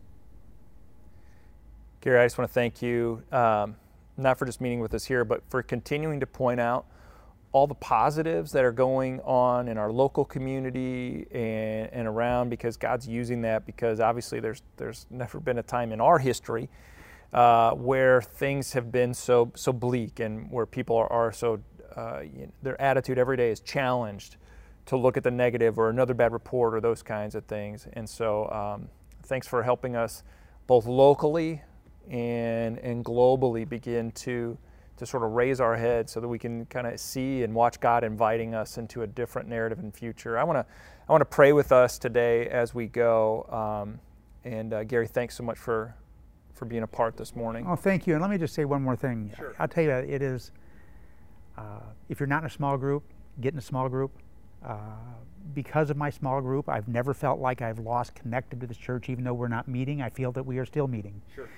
Gary, 2.00 2.20
I 2.20 2.24
just 2.24 2.38
want 2.38 2.48
to 2.48 2.54
thank 2.54 2.82
you, 2.82 3.20
um, 3.32 3.74
not 4.16 4.38
for 4.38 4.46
just 4.46 4.60
meeting 4.60 4.80
with 4.80 4.94
us 4.94 5.04
here, 5.04 5.24
but 5.24 5.42
for 5.48 5.62
continuing 5.62 6.20
to 6.20 6.26
point 6.26 6.60
out 6.60 6.86
all 7.52 7.66
the 7.66 7.74
positives 7.74 8.52
that 8.52 8.64
are 8.64 8.72
going 8.72 9.20
on 9.20 9.68
in 9.68 9.78
our 9.78 9.90
local 9.90 10.24
community 10.24 11.26
and, 11.30 11.88
and 11.92 12.06
around 12.06 12.50
because 12.50 12.76
God's 12.76 13.08
using 13.08 13.40
that 13.42 13.64
because 13.64 13.98
obviously 13.98 14.40
there's, 14.40 14.62
there's 14.76 15.06
never 15.10 15.40
been 15.40 15.58
a 15.58 15.62
time 15.62 15.92
in 15.92 16.00
our 16.00 16.18
history 16.18 16.68
uh, 17.32 17.72
where 17.72 18.20
things 18.20 18.72
have 18.74 18.92
been 18.92 19.14
so, 19.14 19.50
so 19.54 19.72
bleak 19.72 20.20
and 20.20 20.50
where 20.50 20.66
people 20.66 20.96
are, 20.96 21.10
are 21.10 21.32
so, 21.32 21.60
uh, 21.96 22.20
you 22.20 22.42
know, 22.42 22.52
their 22.62 22.80
attitude 22.80 23.18
every 23.18 23.36
day 23.36 23.50
is 23.50 23.60
challenged 23.60 24.36
to 24.86 24.96
look 24.96 25.16
at 25.16 25.24
the 25.24 25.30
negative 25.30 25.78
or 25.78 25.88
another 25.88 26.14
bad 26.14 26.32
report 26.32 26.74
or 26.74 26.80
those 26.80 27.02
kinds 27.02 27.34
of 27.34 27.44
things. 27.46 27.88
And 27.94 28.08
so 28.08 28.50
um, 28.50 28.88
thanks 29.22 29.48
for 29.48 29.62
helping 29.62 29.96
us 29.96 30.22
both 30.66 30.86
locally 30.86 31.62
and, 32.10 32.78
and 32.78 33.04
globally 33.04 33.68
begin 33.68 34.10
to, 34.12 34.56
to 34.96 35.06
sort 35.06 35.22
of 35.22 35.32
raise 35.32 35.60
our 35.60 35.76
heads 35.76 36.12
so 36.12 36.20
that 36.20 36.28
we 36.28 36.38
can 36.38 36.66
kind 36.66 36.86
of 36.86 36.98
see 36.98 37.42
and 37.42 37.54
watch 37.54 37.80
God 37.80 38.04
inviting 38.04 38.54
us 38.54 38.78
into 38.78 39.02
a 39.02 39.06
different 39.06 39.48
narrative 39.48 39.78
in 39.78 39.92
future. 39.92 40.38
I 40.38 40.44
want 40.44 40.58
to 40.58 40.66
I 41.08 41.12
want 41.12 41.20
to 41.20 41.26
pray 41.26 41.52
with 41.52 41.70
us 41.70 41.98
today 41.98 42.48
as 42.48 42.74
we 42.74 42.86
go. 42.86 43.44
Um, 43.44 44.00
and 44.44 44.72
uh, 44.72 44.82
Gary, 44.82 45.06
thanks 45.06 45.36
so 45.36 45.44
much 45.44 45.56
for 45.56 45.94
for 46.52 46.64
being 46.64 46.82
a 46.82 46.86
part 46.86 47.16
this 47.16 47.36
morning. 47.36 47.66
Oh, 47.68 47.76
thank 47.76 48.06
you. 48.06 48.14
And 48.14 48.22
let 48.22 48.30
me 48.30 48.38
just 48.38 48.54
say 48.54 48.64
one 48.64 48.82
more 48.82 48.96
thing. 48.96 49.30
Sure. 49.36 49.54
I'll 49.58 49.68
tell 49.68 49.84
you, 49.84 49.90
that 49.90 50.04
it 50.04 50.22
is, 50.22 50.52
uh, 51.58 51.80
if 52.08 52.18
you're 52.18 52.26
not 52.26 52.42
in 52.42 52.46
a 52.46 52.50
small 52.50 52.78
group, 52.78 53.04
get 53.40 53.52
in 53.52 53.58
a 53.58 53.62
small 53.62 53.88
group. 53.88 54.10
Uh, 54.64 54.78
because 55.54 55.90
of 55.90 55.96
my 55.96 56.10
small 56.10 56.40
group, 56.40 56.68
I've 56.68 56.88
never 56.88 57.14
felt 57.14 57.38
like 57.38 57.62
I've 57.62 57.78
lost 57.78 58.14
connected 58.14 58.60
to 58.60 58.66
this 58.66 58.78
church, 58.78 59.08
even 59.08 59.22
though 59.22 59.34
we're 59.34 59.48
not 59.48 59.68
meeting. 59.68 60.00
I 60.00 60.08
feel 60.08 60.32
that 60.32 60.44
we 60.44 60.58
are 60.58 60.64
still 60.64 60.88
meeting. 60.88 61.20
Sure. 61.34 61.48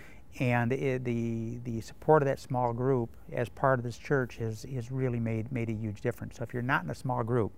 And 0.40 0.72
it, 0.72 1.04
the 1.04 1.58
the 1.64 1.80
support 1.80 2.22
of 2.22 2.28
that 2.28 2.38
small 2.38 2.72
group 2.72 3.10
as 3.32 3.48
part 3.48 3.78
of 3.78 3.84
this 3.84 3.98
church 3.98 4.36
has 4.36 4.64
has 4.74 4.90
really 4.90 5.20
made 5.20 5.50
made 5.52 5.68
a 5.68 5.72
huge 5.72 6.00
difference. 6.00 6.36
So 6.36 6.42
if 6.42 6.52
you're 6.52 6.62
not 6.62 6.84
in 6.84 6.90
a 6.90 6.94
small 6.94 7.22
group, 7.22 7.52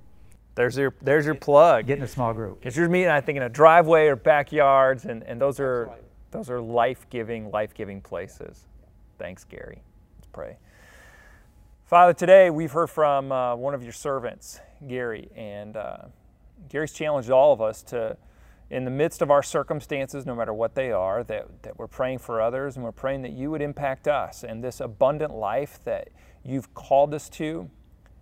there's 0.54 0.76
your 0.76 0.94
there's 1.02 1.26
your 1.26 1.34
plug. 1.34 1.86
Get 1.86 1.98
in 1.98 2.04
a 2.04 2.08
small 2.08 2.32
group. 2.32 2.60
Because 2.60 2.76
you're 2.76 2.88
meeting, 2.88 3.08
I 3.08 3.20
think, 3.20 3.36
in 3.36 3.42
a 3.42 3.48
driveway 3.48 4.06
or 4.06 4.16
backyards, 4.16 5.04
and, 5.04 5.22
and 5.24 5.40
those 5.40 5.60
are 5.60 5.86
right. 5.86 6.02
those 6.30 6.50
are 6.50 6.60
life 6.60 7.06
giving, 7.10 7.50
life 7.50 7.74
giving 7.74 8.00
places. 8.00 8.66
Thanks, 9.18 9.44
Gary. 9.44 9.82
Let's 10.18 10.28
pray. 10.32 10.56
Father, 11.86 12.12
today 12.12 12.50
we've 12.50 12.70
heard 12.70 12.88
from 12.88 13.32
uh, 13.32 13.56
one 13.56 13.74
of 13.74 13.82
your 13.82 13.92
servants, 13.92 14.60
Gary, 14.86 15.28
and 15.34 15.76
uh, 15.76 16.02
Gary's 16.68 16.92
challenged 16.92 17.30
all 17.30 17.52
of 17.52 17.60
us 17.60 17.82
to 17.82 18.16
in 18.70 18.84
the 18.84 18.90
midst 18.90 19.20
of 19.20 19.30
our 19.30 19.42
circumstances, 19.42 20.24
no 20.24 20.34
matter 20.34 20.54
what 20.54 20.74
they 20.74 20.92
are, 20.92 21.24
that, 21.24 21.62
that 21.62 21.78
we're 21.78 21.88
praying 21.88 22.18
for 22.18 22.40
others 22.40 22.76
and 22.76 22.84
we're 22.84 22.92
praying 22.92 23.22
that 23.22 23.32
you 23.32 23.50
would 23.50 23.60
impact 23.60 24.06
us 24.06 24.44
and 24.44 24.62
this 24.62 24.80
abundant 24.80 25.34
life 25.34 25.80
that 25.84 26.08
you've 26.44 26.72
called 26.72 27.12
us 27.12 27.28
to 27.28 27.68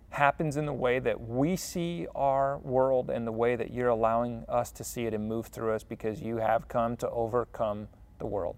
happens 0.09 0.57
in 0.57 0.65
the 0.65 0.73
way 0.73 0.97
that 0.97 1.21
we 1.21 1.55
see 1.55 2.07
our 2.15 2.57
world 2.59 3.11
and 3.11 3.27
the 3.27 3.31
way 3.31 3.55
that 3.55 3.71
you're 3.71 3.89
allowing 3.89 4.43
us 4.49 4.71
to 4.71 4.83
see 4.83 5.05
it 5.05 5.13
and 5.13 5.27
move 5.27 5.47
through 5.47 5.73
us 5.73 5.83
because 5.83 6.21
you 6.21 6.37
have 6.37 6.67
come 6.67 6.97
to 6.97 7.09
overcome 7.11 7.87
the 8.17 8.25
world. 8.25 8.55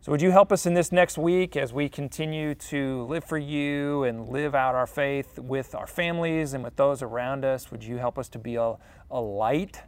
So, 0.00 0.12
would 0.12 0.22
you 0.22 0.30
help 0.30 0.52
us 0.52 0.64
in 0.64 0.74
this 0.74 0.92
next 0.92 1.18
week 1.18 1.56
as 1.56 1.72
we 1.72 1.88
continue 1.88 2.54
to 2.54 3.02
live 3.06 3.24
for 3.24 3.36
you 3.36 4.04
and 4.04 4.28
live 4.28 4.54
out 4.54 4.74
our 4.74 4.86
faith 4.86 5.38
with 5.38 5.74
our 5.74 5.88
families 5.88 6.54
and 6.54 6.62
with 6.62 6.76
those 6.76 7.02
around 7.02 7.44
us? 7.44 7.70
Would 7.72 7.82
you 7.82 7.96
help 7.98 8.16
us 8.16 8.28
to 8.30 8.38
be 8.38 8.54
a, 8.54 8.76
a 9.10 9.20
light? 9.20 9.82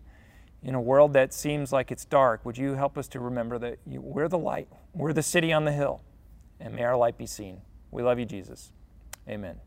In 0.62 0.75
a 0.75 0.81
world 0.81 1.12
that 1.14 1.33
seems 1.33 1.73
like 1.73 1.90
it's 1.90 2.05
dark, 2.05 2.45
would 2.45 2.59
you 2.59 2.75
help 2.75 2.99
us 2.99 3.09
to 3.09 3.21
remember 3.21 3.59
that 3.59 3.79
you, 3.87 4.00
we're 4.00 4.29
the 4.29 4.38
light, 4.38 4.69
we're 4.95 5.12
the 5.12 5.23
city 5.23 5.52
on 5.52 5.64
the 5.64 5.73
hill, 5.73 6.02
and 6.59 6.75
may 6.75 6.83
our 6.83 6.97
light 6.97 7.17
be 7.17 7.26
seen. 7.26 7.62
We 7.90 8.02
love 8.02 8.19
you, 8.19 8.26
Jesus. 8.26 8.73
Amen. 9.29 9.61